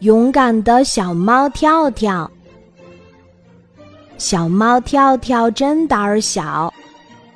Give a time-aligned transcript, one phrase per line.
[0.00, 2.30] 勇敢的小猫跳跳。
[4.16, 6.72] 小猫跳跳真胆儿小，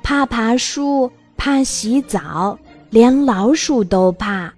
[0.03, 2.57] 怕爬树，怕洗澡，
[2.89, 4.53] 连老鼠都怕。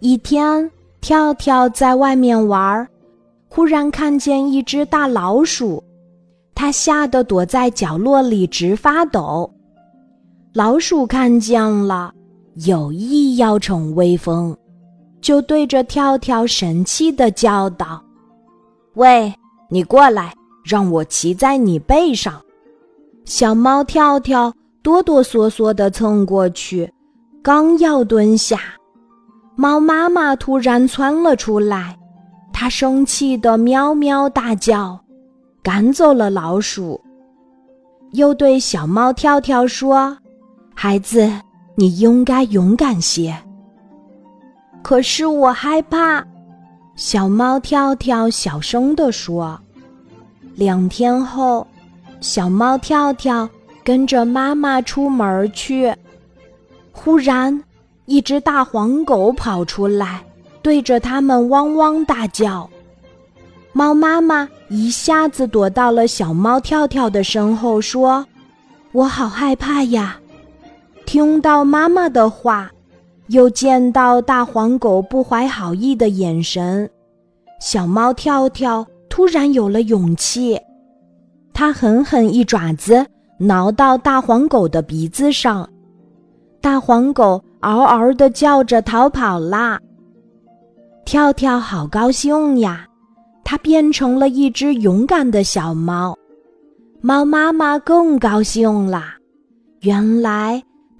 [0.00, 2.88] 一天，跳跳在外面玩，
[3.48, 5.82] 忽然看见一只大老鼠，
[6.54, 9.48] 它吓得躲在角落里直发抖。
[10.52, 12.12] 老鼠看见了，
[12.66, 14.56] 有意要逞威风，
[15.22, 18.02] 就对着跳跳神气的叫道
[18.94, 19.32] ：“喂，
[19.70, 20.34] 你过来，
[20.64, 22.42] 让我骑在你背上。”
[23.24, 26.92] 小猫跳跳哆哆嗦嗦的蹭过去，
[27.40, 28.58] 刚要蹲下，
[29.54, 31.96] 猫妈妈突然窜了出来，
[32.52, 35.00] 它生气的喵喵大叫，
[35.62, 37.00] 赶走了老鼠，
[38.14, 40.18] 又对小猫跳跳说。
[40.74, 41.30] 孩子，
[41.76, 43.32] 你应该勇敢些。
[44.82, 46.24] 可是我害怕，
[46.96, 49.58] 小猫跳跳小声地说。
[50.54, 51.66] 两天后，
[52.20, 53.48] 小猫跳跳
[53.82, 55.94] 跟着妈妈出门去，
[56.92, 57.62] 忽然，
[58.04, 60.22] 一只大黄狗跑出来，
[60.60, 62.68] 对着他们汪汪大叫。
[63.72, 68.26] 猫妈妈一下子躲到了小猫跳跳的身后，说
[68.92, 70.18] ：“我好害怕呀。”
[71.06, 72.70] 听到妈妈的话，
[73.32, 76.88] 又见到大黄狗不怀好意的眼神，
[77.60, 80.60] 小猫跳跳突然有了勇气。
[81.54, 83.06] 它狠狠一爪子
[83.38, 85.66] 挠到大黄狗的鼻子上，
[86.60, 89.80] 大黄狗嗷嗷的叫着逃跑啦。
[91.06, 92.86] 跳跳好高兴呀，
[93.44, 96.14] 它变成了一只勇敢的小猫。
[97.00, 99.14] 猫妈妈更高兴啦，
[99.80, 100.62] 原来。